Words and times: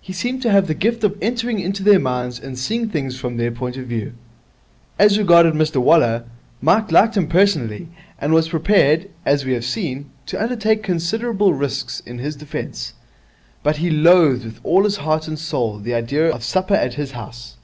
He 0.00 0.12
seemed 0.12 0.40
to 0.42 0.52
have 0.52 0.68
the 0.68 0.72
gift 0.74 1.02
of 1.02 1.18
entering 1.20 1.58
into 1.58 1.82
their 1.82 1.98
minds 1.98 2.38
and 2.38 2.56
seeing 2.56 2.88
things 2.88 3.18
from 3.18 3.36
their 3.38 3.50
point 3.50 3.76
of 3.76 3.86
view. 3.86 4.12
As 5.00 5.18
regarded 5.18 5.52
Mr 5.54 5.78
Waller, 5.82 6.26
Mike 6.62 6.92
liked 6.92 7.16
him 7.16 7.26
personally, 7.26 7.88
and 8.20 8.32
was 8.32 8.50
prepared, 8.50 9.10
as 9.26 9.44
we 9.44 9.52
have 9.54 9.64
seen, 9.64 10.10
to 10.26 10.40
undertake 10.40 10.84
considerable 10.84 11.54
risks 11.54 11.98
in 12.06 12.18
his 12.18 12.36
defence; 12.36 12.94
but 13.64 13.78
he 13.78 13.90
loathed 13.90 14.44
with 14.44 14.60
all 14.62 14.84
his 14.84 14.98
heart 14.98 15.26
and 15.26 15.40
soul 15.40 15.80
the 15.80 15.92
idea 15.94 16.30
of 16.32 16.44
supper 16.44 16.74
at 16.74 16.94
his 16.94 17.10
house. 17.10 17.56